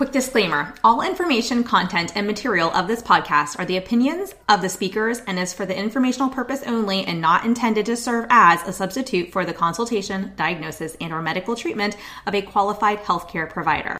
[0.00, 4.68] Quick disclaimer all information, content, and material of this podcast are the opinions of the
[4.70, 8.72] speakers and is for the informational purpose only and not intended to serve as a
[8.72, 13.98] substitute for the consultation, diagnosis, and or medical treatment of a qualified healthcare provider.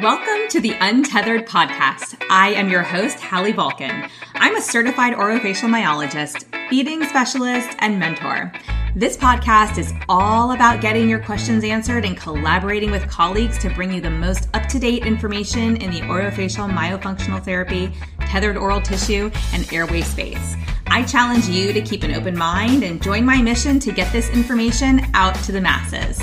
[0.00, 2.16] Welcome to the Untethered Podcast.
[2.30, 4.08] I am your host, Hallie Bulkin.
[4.36, 8.54] I'm a certified orofacial myologist, feeding specialist, and mentor.
[8.94, 13.90] This podcast is all about getting your questions answered and collaborating with colleagues to bring
[13.90, 19.30] you the most up to date information in the orofacial myofunctional therapy, tethered oral tissue,
[19.54, 20.56] and airway space.
[20.88, 24.28] I challenge you to keep an open mind and join my mission to get this
[24.28, 26.20] information out to the masses.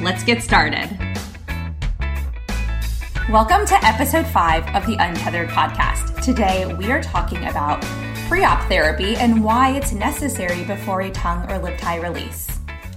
[0.00, 0.96] Let's get started.
[3.28, 6.22] Welcome to episode five of the Untethered podcast.
[6.22, 7.84] Today we are talking about
[8.28, 12.48] pre-op therapy and why it's necessary before a tongue or lip tie release.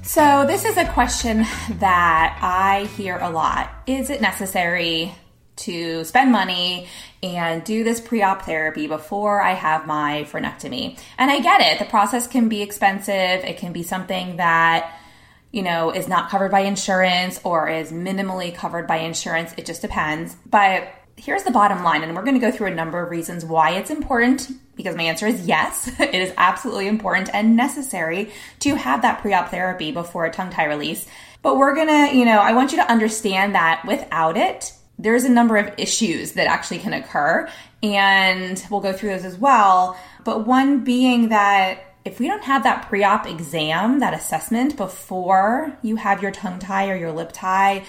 [0.02, 1.46] So, this is a question
[1.78, 3.70] that I hear a lot.
[3.86, 5.14] Is it necessary
[5.58, 6.88] to spend money
[7.22, 11.00] and do this pre-op therapy before I have my frenectomy?
[11.20, 11.78] And I get it.
[11.78, 13.14] The process can be expensive.
[13.46, 14.96] It can be something that
[15.52, 19.52] you know, is not covered by insurance or is minimally covered by insurance.
[19.58, 20.36] It just depends.
[20.46, 23.46] But here's the bottom line, and we're going to go through a number of reasons
[23.46, 24.50] why it's important.
[24.76, 29.34] Because my answer is yes, it is absolutely important and necessary to have that pre
[29.34, 31.06] op therapy before a tongue tie release.
[31.42, 35.30] But we're gonna, you know, I want you to understand that without it, there's a
[35.30, 37.50] number of issues that actually can occur,
[37.82, 39.98] and we'll go through those as well.
[40.24, 45.78] But one being that if we don't have that pre op exam, that assessment before
[45.82, 47.84] you have your tongue tie or your lip tie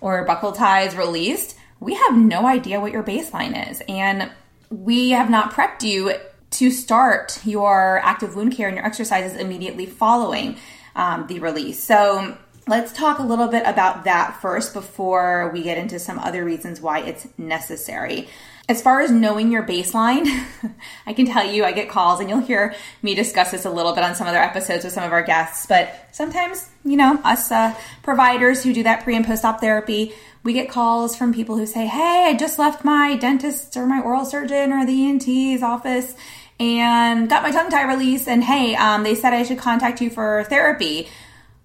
[0.00, 3.82] or buccal ties released, we have no idea what your baseline is.
[3.88, 4.30] And
[4.70, 6.14] we have not prepped you
[6.50, 10.56] to start your active wound care and your exercises immediately following
[10.94, 11.82] um, the release.
[11.82, 12.36] So,
[12.68, 16.80] let's talk a little bit about that first before we get into some other reasons
[16.80, 18.28] why it's necessary.
[18.68, 20.26] As far as knowing your baseline,
[21.06, 23.92] I can tell you I get calls and you'll hear me discuss this a little
[23.92, 27.52] bit on some other episodes with some of our guests, but sometimes, you know, us
[27.52, 27.72] uh,
[28.02, 30.12] providers who do that pre and post op therapy,
[30.46, 34.00] we get calls from people who say, Hey, I just left my dentist or my
[34.00, 36.14] oral surgeon or the ENT's office
[36.60, 38.28] and got my tongue tie release.
[38.28, 41.08] And hey, um, they said I should contact you for therapy.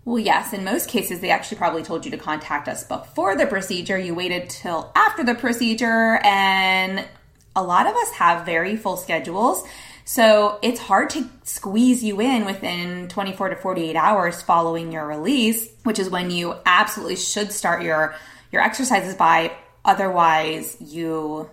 [0.03, 3.45] Well, yes, in most cases, they actually probably told you to contact us before the
[3.45, 3.99] procedure.
[3.99, 7.07] You waited till after the procedure, and
[7.55, 9.63] a lot of us have very full schedules.
[10.05, 15.69] So it's hard to squeeze you in within 24 to 48 hours following your release,
[15.83, 18.15] which is when you absolutely should start your
[18.51, 19.51] your exercises by.
[19.83, 21.49] Otherwise, you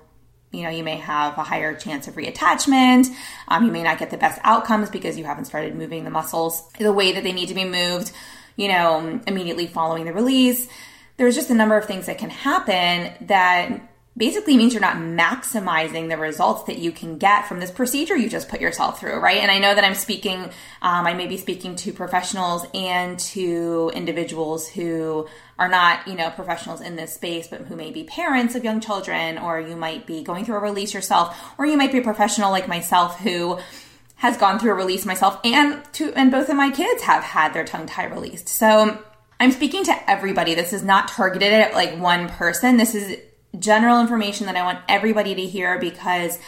[0.50, 3.06] you know you may have a higher chance of reattachment
[3.48, 6.66] um, you may not get the best outcomes because you haven't started moving the muscles
[6.78, 8.12] the way that they need to be moved
[8.56, 10.66] you know immediately following the release
[11.19, 13.88] there's just a number of things that can happen that
[14.19, 18.29] basically means you're not maximizing the results that you can get from this procedure you
[18.29, 19.39] just put yourself through, right?
[19.39, 20.41] And I know that I'm speaking,
[20.83, 25.28] um, I may be speaking to professionals and to individuals who
[25.59, 28.81] are not, you know, professionals in this space, but who may be parents of young
[28.81, 32.03] children, or you might be going through a release yourself, or you might be a
[32.03, 33.59] professional like myself who
[34.17, 37.55] has gone through a release myself and to and both of my kids have had
[37.55, 38.49] their tongue tie released.
[38.49, 38.99] So
[39.39, 40.55] I'm speaking to everybody.
[40.55, 42.77] This is not targeted at like one person.
[42.77, 43.17] This is
[43.59, 46.38] general information that I want everybody to hear because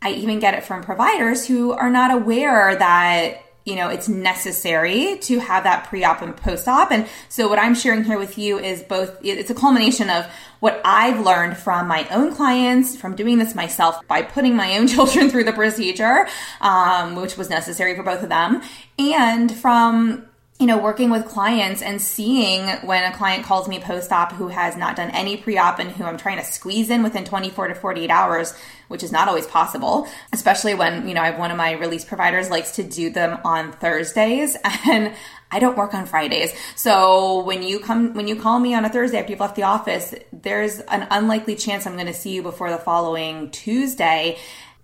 [0.00, 5.18] I even get it from providers who are not aware that you know it's necessary
[5.18, 6.90] to have that pre-op and post-op.
[6.90, 10.26] And so what i'm sharing here with you is both it's a culmination of
[10.60, 14.86] what i've learned from my own clients from doing this myself by putting my own
[14.94, 16.26] children through the procedure
[16.62, 18.62] um, which was necessary for both of them
[18.98, 20.27] and from
[20.58, 24.48] you know, working with clients and seeing when a client calls me post op who
[24.48, 27.68] has not done any pre op and who I'm trying to squeeze in within 24
[27.68, 28.52] to 48 hours,
[28.88, 32.04] which is not always possible, especially when, you know, I have one of my release
[32.04, 35.14] providers likes to do them on Thursdays and
[35.50, 36.52] I don't work on Fridays.
[36.74, 39.62] So when you come, when you call me on a Thursday after you've left the
[39.62, 44.38] office, there's an unlikely chance I'm going to see you before the following Tuesday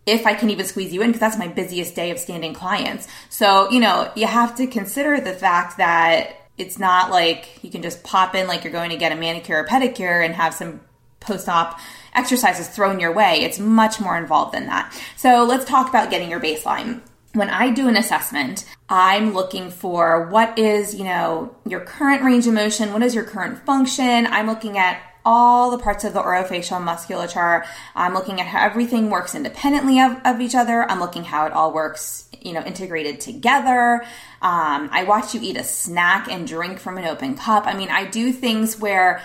[0.06, 3.08] if I can even squeeze you in, because that's my busiest day of standing clients.
[3.30, 7.82] So, you know, you have to consider the fact that it's not like you can
[7.82, 10.80] just pop in like you're going to get a manicure or pedicure and have some
[11.20, 11.80] post op
[12.14, 13.40] exercises thrown your way.
[13.40, 14.94] It's much more involved than that.
[15.16, 17.00] So, let's talk about getting your baseline.
[17.32, 22.46] When I do an assessment, I'm looking for what is, you know, your current range
[22.46, 24.28] of motion, what is your current function.
[24.28, 27.64] I'm looking at all the parts of the orofacial musculature.
[27.94, 30.88] I'm looking at how everything works independently of, of each other.
[30.90, 34.02] I'm looking how it all works, you know, integrated together.
[34.42, 37.66] Um, I watch you eat a snack and drink from an open cup.
[37.66, 39.22] I mean, I do things where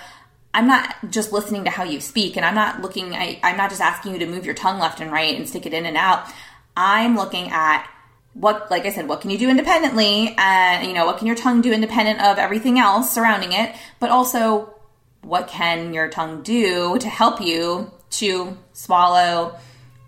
[0.54, 3.70] I'm not just listening to how you speak and I'm not looking, I, I'm not
[3.70, 5.98] just asking you to move your tongue left and right and stick it in and
[5.98, 6.26] out.
[6.76, 7.88] I'm looking at
[8.34, 10.34] what, like I said, what can you do independently?
[10.38, 13.76] And, you know, what can your tongue do independent of everything else surrounding it?
[14.00, 14.74] But also,
[15.30, 19.56] what can your tongue do to help you chew, swallow,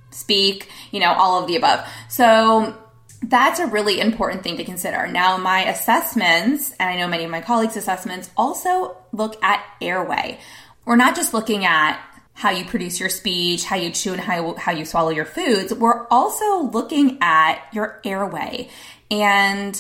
[0.10, 1.88] speak, you know, all of the above.
[2.10, 2.76] So
[3.24, 5.08] that's a really important thing to consider.
[5.08, 10.40] Now, my assessments, and I know many of my colleagues' assessments, also look at airway.
[10.86, 12.02] We're not just looking at
[12.34, 15.74] how you produce your speech, how you chew, and how, how you swallow your foods.
[15.74, 18.70] We're also looking at your airway.
[19.12, 19.80] And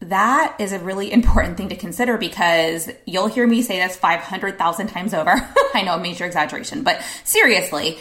[0.00, 4.88] that is a really important thing to consider because you'll hear me say this 500,000
[4.88, 5.30] times over.
[5.74, 7.98] I know, a major exaggeration, but seriously,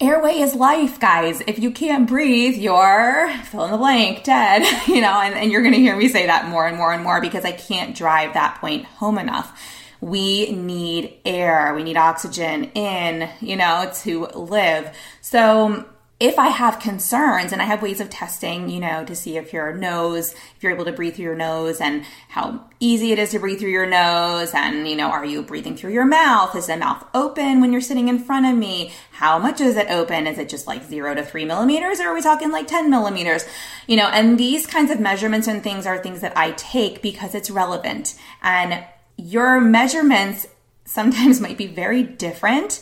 [0.00, 1.42] airway is life, guys.
[1.46, 5.62] If you can't breathe, you're fill in the blank, dead, you know, and, and you're
[5.62, 8.34] going to hear me say that more and more and more because I can't drive
[8.34, 9.60] that point home enough.
[10.00, 11.74] We need air.
[11.74, 14.96] We need oxygen in, you know, to live.
[15.20, 15.84] So
[16.20, 19.52] if I have concerns and I have ways of testing, you know, to see if
[19.52, 23.30] your nose, if you're able to breathe through your nose and how easy it is
[23.30, 26.56] to breathe through your nose and, you know, are you breathing through your mouth?
[26.56, 28.92] Is the mouth open when you're sitting in front of me?
[29.12, 30.26] How much is it open?
[30.26, 33.44] Is it just like zero to three millimeters or are we talking like 10 millimeters?
[33.86, 37.36] You know, and these kinds of measurements and things are things that I take because
[37.36, 38.84] it's relevant and
[39.16, 40.48] your measurements
[40.84, 42.80] sometimes might be very different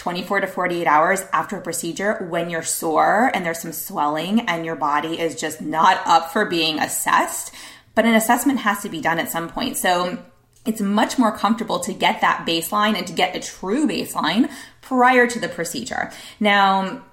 [0.00, 4.64] 24 to 48 hours after a procedure when you're sore and there's some swelling and
[4.64, 7.52] your body is just not up for being assessed.
[7.94, 9.76] But an assessment has to be done at some point.
[9.76, 10.18] So
[10.64, 14.50] it's much more comfortable to get that baseline and to get a true baseline
[14.80, 16.10] prior to the procedure.
[16.40, 17.04] Now,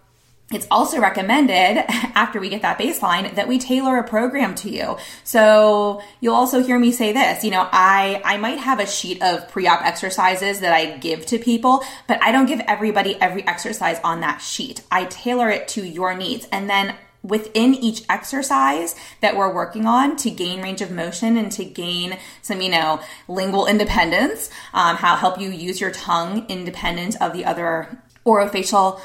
[0.52, 1.84] it's also recommended
[2.16, 4.98] after we get that baseline that we tailor a program to you.
[5.24, 9.22] So you'll also hear me say this, you know, I, I might have a sheet
[9.22, 14.00] of pre-op exercises that I give to people, but I don't give everybody every exercise
[14.04, 14.82] on that sheet.
[14.90, 16.48] I tailor it to your needs.
[16.52, 21.52] And then within each exercise that we're working on to gain range of motion and
[21.52, 27.22] to gain some, you know, lingual independence, um, how help you use your tongue independent
[27.22, 29.00] of the other orofacial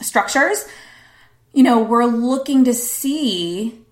[0.00, 0.66] structures,
[1.52, 3.84] you know, we're looking to see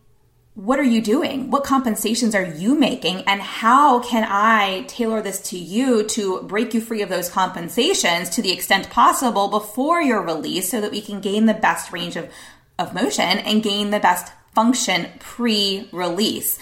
[0.56, 1.50] what are you doing?
[1.50, 3.24] What compensations are you making?
[3.26, 8.30] And how can I tailor this to you to break you free of those compensations
[8.30, 12.16] to the extent possible before your release so that we can gain the best range
[12.16, 12.30] of,
[12.78, 16.58] of motion and gain the best function pre release?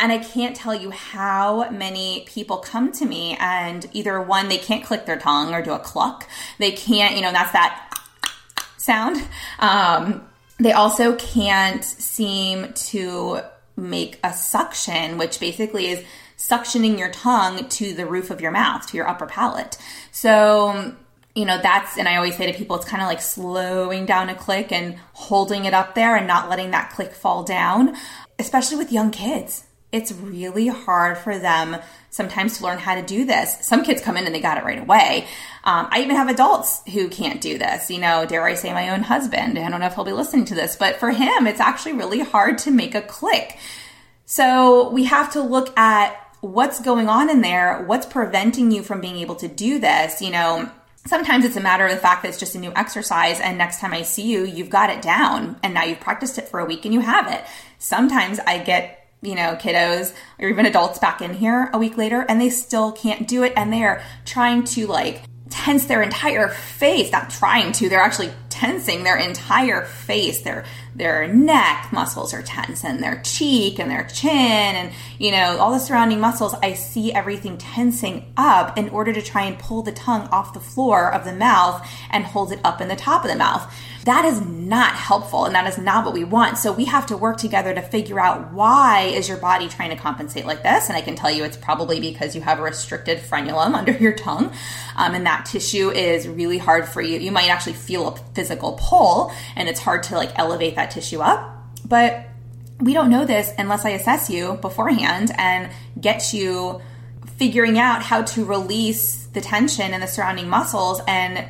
[0.00, 4.58] And I can't tell you how many people come to me and either one, they
[4.58, 6.28] can't click their tongue or do a cluck.
[6.58, 7.93] They can't, you know, that's that
[8.84, 9.22] sound.
[9.58, 10.28] Um,
[10.58, 13.40] they also can't seem to
[13.76, 16.04] make a suction, which basically is
[16.38, 19.78] suctioning your tongue to the roof of your mouth, to your upper palate.
[20.12, 20.94] So,
[21.34, 24.28] you know, that's, and I always say to people, it's kind of like slowing down
[24.28, 27.96] a click and holding it up there and not letting that click fall down,
[28.38, 29.63] especially with young kids.
[29.94, 31.76] It's really hard for them
[32.10, 33.64] sometimes to learn how to do this.
[33.64, 35.28] Some kids come in and they got it right away.
[35.62, 37.92] Um, I even have adults who can't do this.
[37.92, 39.56] You know, dare I say my own husband.
[39.56, 42.18] I don't know if he'll be listening to this, but for him, it's actually really
[42.18, 43.56] hard to make a click.
[44.26, 49.00] So we have to look at what's going on in there, what's preventing you from
[49.00, 50.20] being able to do this.
[50.20, 50.70] You know,
[51.06, 53.78] sometimes it's a matter of the fact that it's just a new exercise and next
[53.78, 56.64] time I see you, you've got it down and now you've practiced it for a
[56.64, 57.44] week and you have it.
[57.78, 62.24] Sometimes I get you know, kiddos or even adults back in here a week later
[62.28, 66.48] and they still can't do it and they are trying to like tense their entire
[66.48, 70.42] face, not trying to, they're actually tensing their entire face.
[70.42, 70.64] Their
[70.94, 75.72] their neck muscles are tense and their cheek and their chin and you know all
[75.72, 76.54] the surrounding muscles.
[76.62, 80.60] I see everything tensing up in order to try and pull the tongue off the
[80.60, 83.72] floor of the mouth and hold it up in the top of the mouth.
[84.04, 86.58] That is not helpful and that is not what we want.
[86.58, 89.96] So we have to work together to figure out why is your body trying to
[89.96, 90.88] compensate like this?
[90.88, 94.12] And I can tell you it's probably because you have a restricted frenulum under your
[94.12, 94.52] tongue.
[94.96, 97.18] Um, and that tissue is really hard for you.
[97.18, 101.20] You might actually feel a physical pull and it's hard to like elevate that tissue
[101.20, 101.50] up.
[101.86, 102.26] But
[102.80, 106.80] we don't know this unless I assess you beforehand and get you
[107.36, 111.46] figuring out how to release the tension in the surrounding muscles and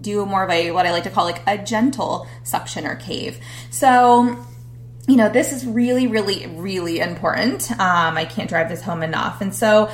[0.00, 3.40] do more of a what I like to call like a gentle suction or cave.
[3.70, 4.44] So
[5.06, 7.70] you know, this is really, really, really important.
[7.72, 9.42] Um, I can't drive this home enough.
[9.42, 9.90] And so,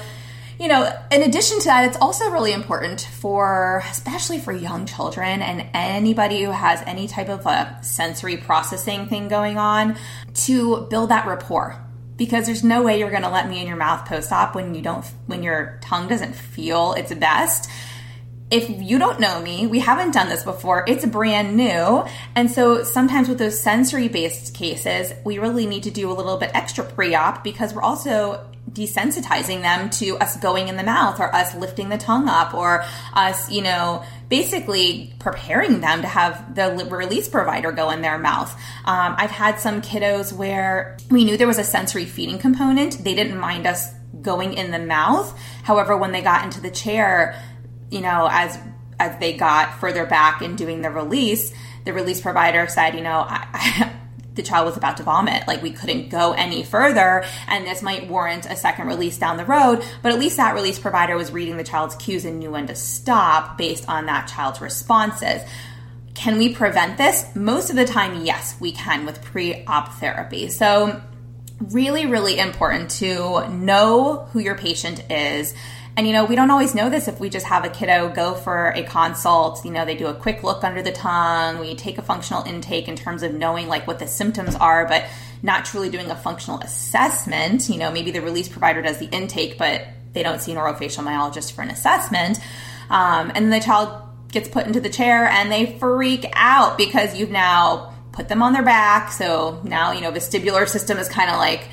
[0.60, 5.40] you know, in addition to that, it's also really important for, especially for young children
[5.40, 9.96] and anybody who has any type of a sensory processing thing going on,
[10.34, 11.82] to build that rapport
[12.16, 14.74] because there's no way you're going to let me in your mouth post op when
[14.74, 17.70] you don't when your tongue doesn't feel its best
[18.50, 22.04] if you don't know me, we haven't done this before, it's brand new.
[22.34, 26.36] And so sometimes with those sensory based cases, we really need to do a little
[26.36, 31.18] bit extra pre op because we're also desensitizing them to us going in the mouth
[31.18, 32.84] or us lifting the tongue up or
[33.14, 38.52] us, you know, basically preparing them to have the release provider go in their mouth.
[38.84, 43.02] Um, I've had some kiddos where we knew there was a sensory feeding component.
[43.02, 45.36] They didn't mind us going in the mouth.
[45.62, 47.40] However, when they got into the chair,
[47.90, 48.58] you know, as
[48.98, 51.54] as they got further back in doing the release,
[51.86, 53.92] the release provider said, you know, I, I,
[54.34, 55.46] the child was about to vomit.
[55.46, 59.44] Like we couldn't go any further, and this might warrant a second release down the
[59.44, 59.84] road.
[60.02, 62.74] But at least that release provider was reading the child's cues and knew when to
[62.74, 65.42] stop based on that child's responses.
[66.14, 67.24] Can we prevent this?
[67.34, 70.48] Most of the time, yes, we can with pre op therapy.
[70.48, 71.00] So,
[71.60, 75.54] really, really important to know who your patient is
[75.96, 78.34] and you know, we don't always know this if we just have a kiddo go
[78.34, 79.64] for a consult.
[79.64, 81.58] You know, they do a quick look under the tongue.
[81.58, 85.04] We take a functional intake in terms of knowing like what the symptoms are, but
[85.42, 87.68] not truly doing a functional assessment.
[87.68, 91.04] You know, maybe the release provider does the intake, but they don't see an orofacial
[91.04, 92.38] myologist for an assessment.
[92.88, 97.30] Um, and the child gets put into the chair and they freak out because you've
[97.30, 99.10] now put them on their back.
[99.12, 101.68] So now, you know, vestibular system is kind of like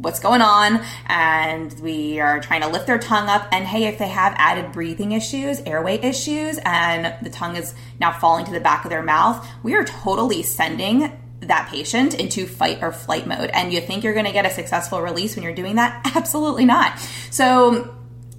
[0.00, 3.48] what's going on and we are trying to lift their tongue up.
[3.52, 8.12] And hey if they have added breathing issues airway issues and the tongue is now
[8.12, 12.82] falling to the back of their mouth we are totally sending that patient into fight
[12.82, 13.50] or flight mode.
[13.50, 16.12] And you think you're going to get a successful release when you're doing that?
[16.16, 16.98] Absolutely not.
[17.30, 17.94] So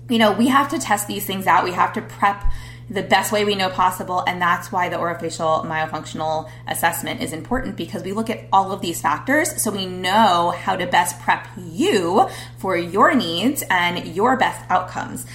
[0.10, 1.64] you know we have to test these things out.
[1.64, 2.44] We have to prep
[2.90, 4.24] the best way we know possible.
[4.28, 8.82] And that's why the orofacial myofunctional assessment is important because we look at all of
[8.82, 14.38] these factors so we know how to best prep you for your needs and your
[14.38, 15.26] best outcomes.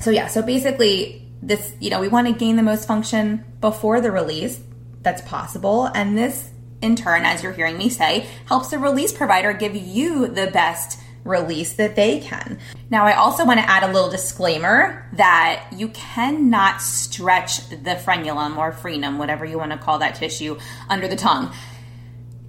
[0.00, 4.00] So, yeah, so basically, this, you know, we want to gain the most function before
[4.00, 4.60] the release
[5.02, 5.86] that's possible.
[5.86, 6.50] And this,
[6.82, 11.00] in turn, as you're hearing me say, helps the release provider give you the best
[11.26, 12.58] release that they can.
[12.90, 18.56] Now, I also want to add a little disclaimer that you cannot stretch the frenulum
[18.56, 21.52] or frenum, whatever you want to call that tissue, under the tongue.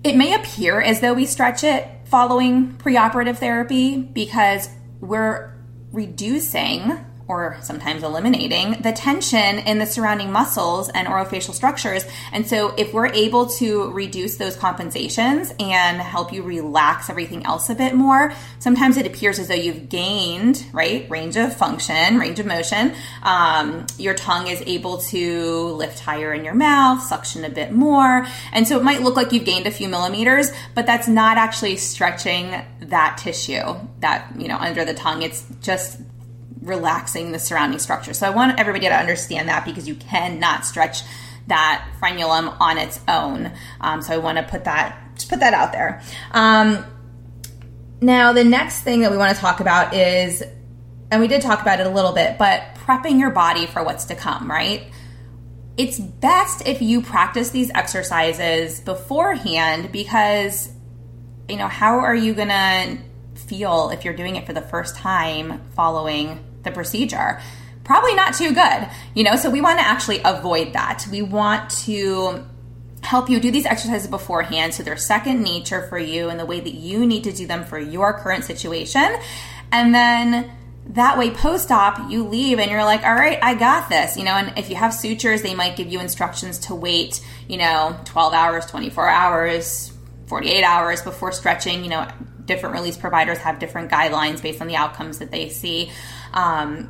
[0.03, 4.69] It may appear as though we stretch it following preoperative therapy because
[4.99, 5.53] we're
[5.91, 12.05] reducing or sometimes eliminating the tension in the surrounding muscles and orofacial structures.
[12.31, 17.69] And so, if we're able to reduce those compensations and help you relax everything else
[17.69, 22.39] a bit more, sometimes it appears as though you've gained, right, range of function, range
[22.39, 22.93] of motion.
[23.23, 28.25] Um, your tongue is able to lift higher in your mouth, suction a bit more.
[28.53, 31.75] And so, it might look like you've gained a few millimeters, but that's not actually
[31.75, 35.23] stretching that tissue that, you know, under the tongue.
[35.23, 35.99] It's just
[36.61, 38.13] relaxing the surrounding structure.
[38.13, 41.01] So I want everybody to understand that because you cannot stretch
[41.47, 43.51] that frenulum on its own.
[43.79, 46.01] Um, so I want to put that just put that out there.
[46.31, 46.85] Um,
[48.01, 50.43] now the next thing that we want to talk about is,
[51.11, 54.05] and we did talk about it a little bit, but prepping your body for what's
[54.05, 54.49] to come.
[54.49, 54.91] Right.
[55.75, 60.71] It's best if you practice these exercises beforehand because,
[61.47, 62.97] you know, how are you going to
[63.35, 67.41] feel if you're doing it for the first time following the procedure.
[67.83, 71.07] Probably not too good you know so we want to actually avoid that.
[71.09, 72.45] We want to
[73.01, 76.59] help you do these exercises beforehand so they're second nature for you and the way
[76.59, 79.07] that you need to do them for your current situation.
[79.71, 80.51] And then
[80.89, 84.31] that way post-op you leave and you're like all right i got this you know
[84.31, 88.33] and if you have sutures they might give you instructions to wait you know 12
[88.33, 89.91] hours 24 hours
[90.27, 92.07] 48 hours before stretching you know
[92.47, 95.91] different release providers have different guidelines based on the outcomes that they see
[96.33, 96.89] um,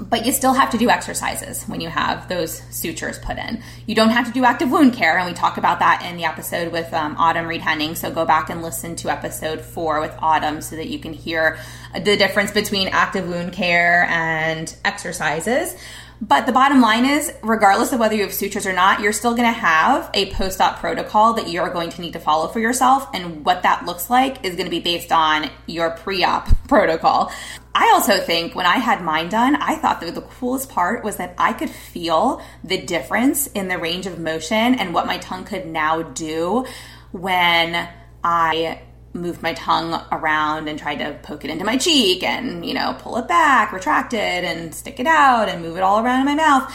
[0.00, 3.62] but you still have to do exercises when you have those sutures put in.
[3.86, 6.24] You don't have to do active wound care, and we talk about that in the
[6.24, 7.94] episode with um, Autumn Reed Henning.
[7.94, 11.58] So go back and listen to episode four with Autumn so that you can hear
[11.94, 15.76] the difference between active wound care and exercises.
[16.20, 19.36] But the bottom line is, regardless of whether you have sutures or not, you're still
[19.36, 22.58] going to have a post op protocol that you're going to need to follow for
[22.58, 23.08] yourself.
[23.14, 27.30] And what that looks like is going to be based on your pre op protocol.
[27.72, 31.16] I also think when I had mine done, I thought that the coolest part was
[31.18, 35.44] that I could feel the difference in the range of motion and what my tongue
[35.44, 36.66] could now do
[37.12, 37.88] when
[38.24, 38.82] I
[39.14, 42.96] moved my tongue around and tried to poke it into my cheek and, you know,
[43.00, 46.26] pull it back, retract it and stick it out and move it all around in
[46.26, 46.74] my mouth.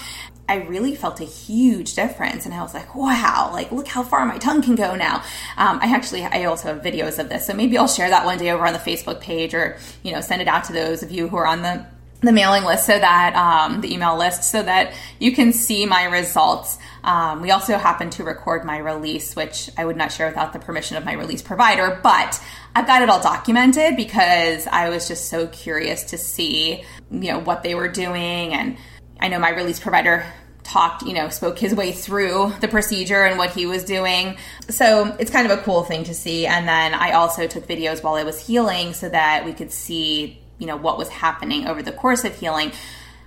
[0.49, 2.45] I really felt a huge difference.
[2.45, 5.23] And I was like, wow, like look how far my tongue can go now.
[5.57, 7.47] Um, I actually, I also have videos of this.
[7.47, 10.21] So maybe I'll share that one day over on the Facebook page or, you know,
[10.21, 11.85] send it out to those of you who are on the
[12.23, 16.05] the mailing list so that um, the email list so that you can see my
[16.05, 20.53] results um, we also happen to record my release which i would not share without
[20.53, 22.41] the permission of my release provider but
[22.75, 27.39] i've got it all documented because i was just so curious to see you know
[27.39, 28.77] what they were doing and
[29.19, 30.25] i know my release provider
[30.63, 34.37] talked, you know, spoke his way through the procedure and what he was doing.
[34.69, 36.47] So it's kind of a cool thing to see.
[36.47, 40.39] And then I also took videos while I was healing so that we could see
[40.63, 42.71] you know what was happening over the course of healing.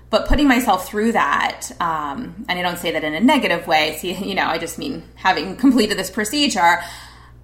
[0.08, 3.96] But putting myself through that um, and i don't say that in a negative way
[3.98, 6.78] see you know i just mean having completed this procedure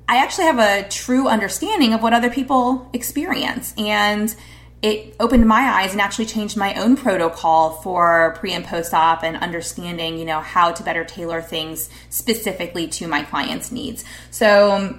[0.09, 3.75] i actually have a true understanding of what other people experience.
[3.79, 4.35] And
[4.83, 9.23] it opened my eyes and actually changed my own protocol for pre and post op
[9.23, 14.05] and understanding you know how to better tailor things specifically to my clients needs.
[14.31, 14.99] So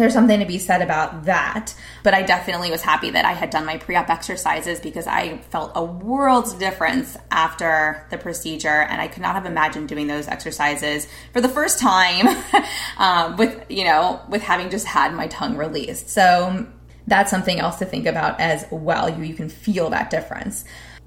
[0.00, 1.74] there's something to be said about that.
[2.02, 5.38] But I definitely was happy that I had done my pre op exercises because I
[5.50, 8.68] felt a world's difference after the procedure.
[8.68, 12.26] And I could not have imagined doing those exercises for the first time
[12.98, 16.08] um, with, you know, with having just had my tongue released.
[16.08, 16.66] So
[17.06, 19.08] that's something else to think about as well.
[19.10, 20.64] You, you can feel that difference.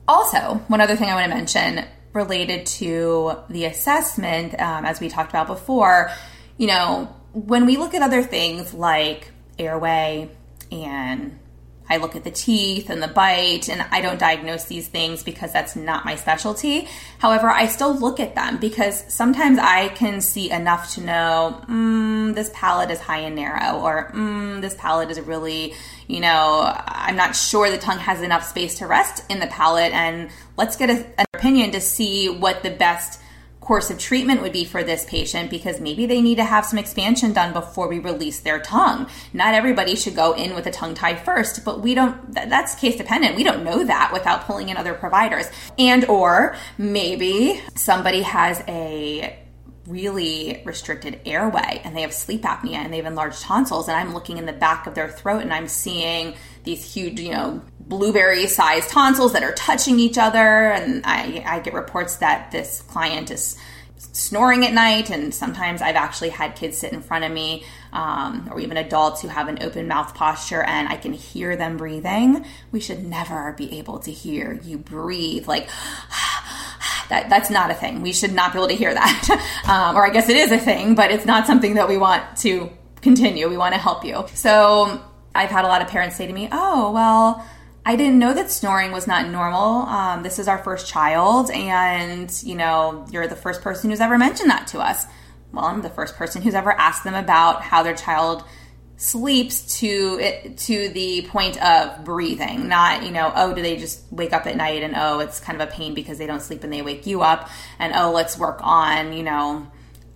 [0.08, 5.10] Also, one other thing I want to mention related to the assessment, um, as we
[5.10, 6.12] talked about before,
[6.58, 10.30] you know, when we look at other things like airway
[10.72, 11.40] and
[11.90, 15.52] I look at the teeth and the bite, and I don't diagnose these things because
[15.52, 16.88] that's not my specialty.
[17.20, 22.34] However, I still look at them because sometimes I can see enough to know mm,
[22.34, 25.74] this palate is high and narrow, or mm, this palate is really,
[26.08, 29.92] you know, I'm not sure the tongue has enough space to rest in the palate,
[29.92, 33.20] and let's get a, an opinion to see what the best
[33.64, 36.78] course of treatment would be for this patient because maybe they need to have some
[36.78, 39.10] expansion done before we release their tongue.
[39.32, 42.98] Not everybody should go in with a tongue tie first, but we don't that's case
[42.98, 43.36] dependent.
[43.36, 45.48] We don't know that without pulling in other providers.
[45.78, 49.40] And or maybe somebody has a
[49.88, 54.14] really restricted airway and they have sleep apnea and they have enlarged tonsils and I'm
[54.14, 58.48] looking in the back of their throat and I'm seeing these huge, you know, blueberry
[58.48, 60.40] sized tonsils that are touching each other.
[60.40, 63.58] And I, I get reports that this client is
[64.12, 65.10] snoring at night.
[65.10, 69.22] And sometimes I've actually had kids sit in front of me, um, or even adults
[69.22, 72.46] who have an open mouth posture, and I can hear them breathing.
[72.72, 75.70] We should never be able to hear you breathe like,
[77.10, 78.02] that, that's not a thing.
[78.02, 79.64] We should not be able to hear that.
[79.68, 82.38] um, or I guess it is a thing, but it's not something that we want
[82.38, 82.70] to
[83.02, 83.50] continue.
[83.50, 84.26] We want to help you.
[84.34, 85.02] So
[85.36, 87.46] I've had a lot of parents say to me, oh, well,
[87.86, 89.84] I didn't know that snoring was not normal.
[89.88, 94.18] Um, this is our first child, and you know, you're the first person who's ever
[94.18, 95.06] mentioned that to us.
[95.52, 98.44] Well, I'm the first person who's ever asked them about how their child
[98.96, 102.70] sleeps to it, to the point of breathing.
[102.70, 105.62] Not, you know, oh, do they just wake up at night and oh, it's kind
[105.62, 108.38] of a pain because they don't sleep and they wake you up, and oh, let's
[108.38, 109.68] work on, you know,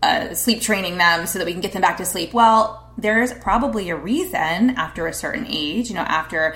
[0.01, 2.33] uh, sleep training them so that we can get them back to sleep.
[2.33, 6.55] Well, there's probably a reason after a certain age, you know, after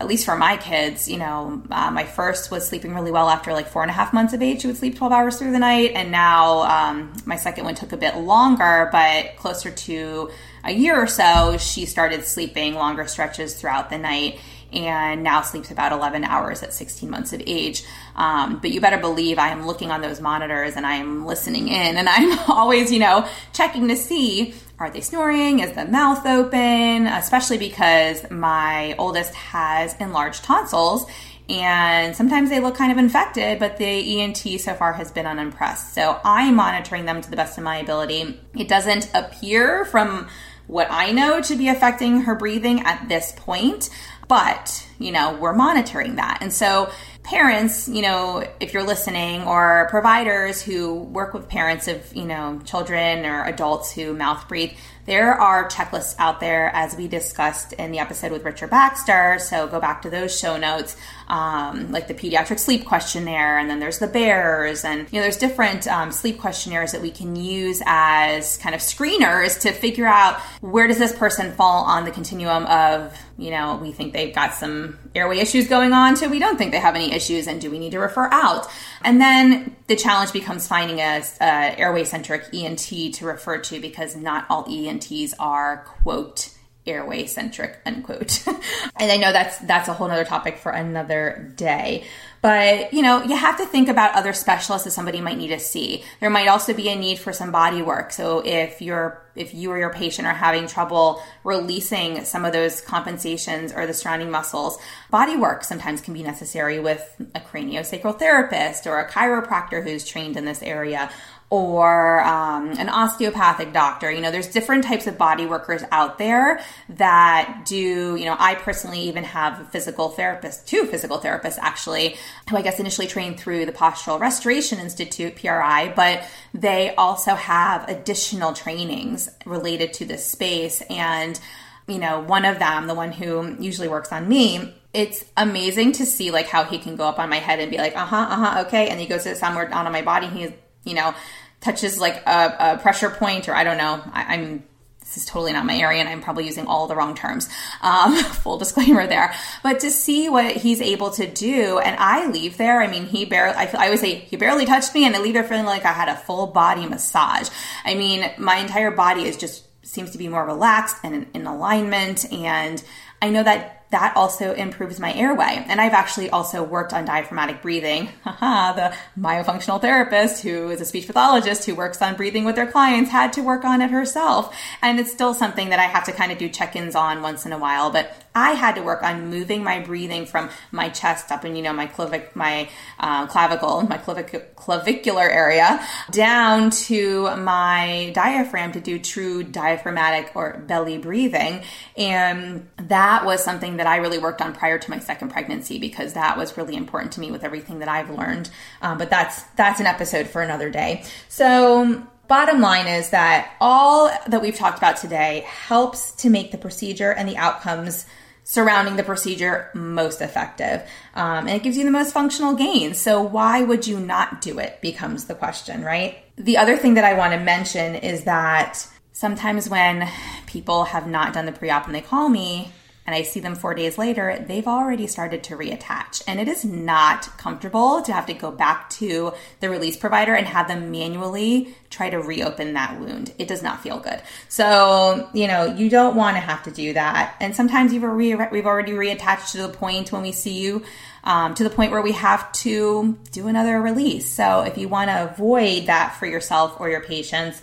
[0.00, 3.52] at least for my kids, you know, uh, my first was sleeping really well after
[3.52, 4.60] like four and a half months of age.
[4.60, 5.92] She would sleep 12 hours through the night.
[5.94, 10.30] And now um, my second one took a bit longer, but closer to
[10.62, 14.38] a year or so, she started sleeping longer stretches throughout the night
[14.72, 17.84] and now sleeps about 11 hours at 16 months of age.
[18.16, 21.68] Um, but you better believe I am looking on those monitors and I am listening
[21.68, 25.58] in and I'm always, you know, checking to see are they snoring?
[25.58, 27.08] Is the mouth open?
[27.08, 31.04] Especially because my oldest has enlarged tonsils
[31.48, 35.94] and sometimes they look kind of infected, but the ENT so far has been unimpressed.
[35.94, 38.38] So I'm monitoring them to the best of my ability.
[38.54, 40.28] It doesn't appear from
[40.66, 43.88] what I know to be affecting her breathing at this point,
[44.28, 46.38] but you know, we're monitoring that.
[46.40, 46.90] And so
[47.28, 52.58] parents, you know, if you're listening, or providers who work with parents of, you know,
[52.64, 54.72] children or adults who mouth breathe,
[55.04, 59.38] there are checklists out there as we discussed in the episode with Richard Baxter.
[59.40, 60.96] So go back to those show notes,
[61.28, 65.38] um, like the pediatric sleep questionnaire, and then there's the BEARS, and you know, there's
[65.38, 70.40] different um, sleep questionnaires that we can use as kind of screeners to figure out
[70.60, 74.52] where does this person fall on the continuum of, you know, we think they've got
[74.52, 77.70] some airway issues going on to we don't think they have any issues and do
[77.70, 78.66] we need to refer out?
[79.02, 84.16] And then the challenge becomes finding a, a airway centric ENT to refer to because
[84.16, 86.54] not all ENTs are quote
[86.86, 92.02] airway centric unquote and i know that's that's a whole other topic for another day
[92.40, 95.58] But, you know, you have to think about other specialists that somebody might need to
[95.58, 96.04] see.
[96.20, 98.12] There might also be a need for some body work.
[98.12, 102.80] So if you're if you or your patient are having trouble releasing some of those
[102.80, 104.78] compensations or the surrounding muscles,
[105.10, 110.36] body work sometimes can be necessary with a craniosacral therapist or a chiropractor who's trained
[110.36, 111.08] in this area
[111.50, 114.10] or um, an osteopathic doctor.
[114.10, 118.54] You know, there's different types of body workers out there that do, you know, I
[118.54, 122.16] personally even have a physical therapist, two physical therapists actually,
[122.50, 127.88] who I guess initially trained through the Postural Restoration Institute, PRI, but they also have
[127.88, 130.82] additional trainings related to this space.
[130.90, 131.40] And,
[131.86, 136.04] you know, one of them, the one who usually works on me, it's amazing to
[136.04, 138.26] see like how he can go up on my head and be like, uh huh,
[138.28, 138.88] uh huh, okay.
[138.88, 140.26] And he goes to somewhere down on my body.
[140.26, 140.50] He's
[140.88, 141.14] you know,
[141.60, 144.02] touches like a, a pressure point, or I don't know.
[144.12, 144.62] I, am
[145.08, 147.48] this is totally not my area, and I'm probably using all the wrong terms.
[147.80, 149.34] Um, full disclaimer there.
[149.62, 152.82] But to see what he's able to do, and I leave there.
[152.82, 153.56] I mean, he barely.
[153.56, 155.92] I, I always say he barely touched me, and I leave there feeling like I
[155.92, 157.48] had a full body massage.
[157.84, 161.46] I mean, my entire body is just seems to be more relaxed and in, in
[161.46, 162.82] alignment, and
[163.22, 165.64] I know that that also improves my airway.
[165.66, 168.10] And I've actually also worked on diaphragmatic breathing.
[168.24, 173.10] the myofunctional therapist who is a speech pathologist who works on breathing with their clients
[173.10, 174.54] had to work on it herself.
[174.82, 177.46] And it's still something that I have to kind of do check ins on once
[177.46, 177.90] in a while.
[177.90, 181.62] But I had to work on moving my breathing from my chest up and you
[181.62, 182.68] know my clavic my
[183.00, 190.62] uh, clavicle my clavic- clavicular area down to my diaphragm to do true diaphragmatic or
[190.66, 191.62] belly breathing.
[191.96, 196.12] And that was something that I really worked on prior to my second pregnancy because
[196.12, 198.50] that was really important to me with everything that I've learned.
[198.82, 201.04] Um, but that's that's an episode for another day.
[201.28, 206.58] So Bottom line is that all that we've talked about today helps to make the
[206.58, 208.04] procedure and the outcomes
[208.48, 210.80] surrounding the procedure most effective.
[211.12, 212.98] Um, and it gives you the most functional gains.
[212.98, 214.80] So, why would you not do it?
[214.80, 216.24] Becomes the question, right?
[216.36, 220.08] The other thing that I want to mention is that sometimes when
[220.46, 222.72] people have not done the pre op and they call me,
[223.08, 226.22] and I see them four days later, they've already started to reattach.
[226.26, 230.46] And it is not comfortable to have to go back to the release provider and
[230.46, 233.32] have them manually try to reopen that wound.
[233.38, 234.20] It does not feel good.
[234.50, 237.34] So, you know, you don't want to have to do that.
[237.40, 240.84] And sometimes you've already, we've already reattached to the point when we see you.
[241.24, 244.30] Um, to the point where we have to do another release.
[244.30, 247.60] So, if you want to avoid that for yourself or your patients,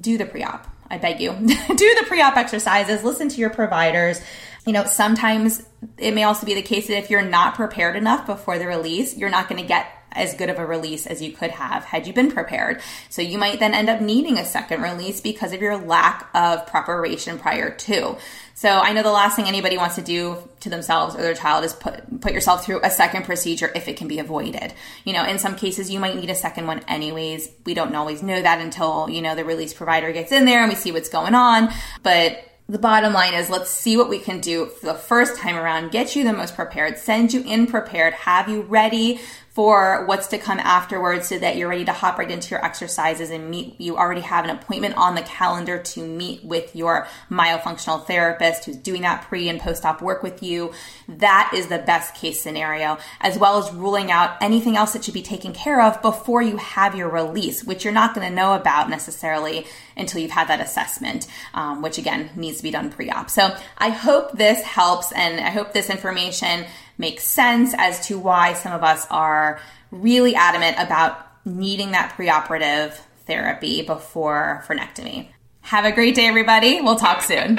[0.00, 0.66] do the pre op.
[0.88, 1.32] I beg you.
[1.36, 4.20] do the pre op exercises, listen to your providers
[4.66, 5.62] you know, sometimes
[5.98, 9.16] it may also be the case that if you're not prepared enough before the release,
[9.16, 12.06] you're not going to get as good of a release as you could have had
[12.06, 12.80] you been prepared.
[13.10, 16.66] So you might then end up needing a second release because of your lack of
[16.66, 18.16] preparation prior to.
[18.54, 21.64] So I know the last thing anybody wants to do to themselves or their child
[21.64, 24.72] is put put yourself through a second procedure if it can be avoided.
[25.04, 27.48] You know, in some cases you might need a second one anyways.
[27.66, 30.68] We don't always know that until, you know, the release provider gets in there and
[30.68, 31.70] we see what's going on,
[32.04, 35.90] but the bottom line is let's see what we can do the first time around,
[35.90, 39.20] get you the most prepared, send you in prepared, have you ready
[39.54, 43.30] for what's to come afterwards so that you're ready to hop right into your exercises
[43.30, 43.80] and meet.
[43.80, 48.76] You already have an appointment on the calendar to meet with your myofunctional therapist who's
[48.76, 50.72] doing that pre and post op work with you.
[51.06, 55.14] That is the best case scenario, as well as ruling out anything else that should
[55.14, 58.54] be taken care of before you have your release, which you're not going to know
[58.54, 63.08] about necessarily until you've had that assessment, um, which again needs to be done pre
[63.08, 63.30] op.
[63.30, 66.66] So I hope this helps and I hope this information
[66.98, 72.98] makes sense as to why some of us are really adamant about needing that preoperative
[73.26, 75.28] therapy before frenectomy.
[75.62, 76.80] Have a great day, everybody.
[76.80, 77.58] We'll talk soon.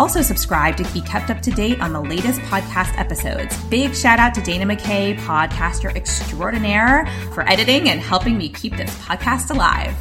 [0.01, 3.55] also subscribe to be kept up to date on the latest podcast episodes.
[3.65, 8.89] Big shout out to Dana McKay, podcaster extraordinaire, for editing and helping me keep this
[8.97, 9.95] podcast alive.